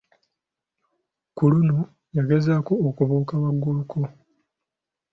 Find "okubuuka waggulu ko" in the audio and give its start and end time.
2.89-3.99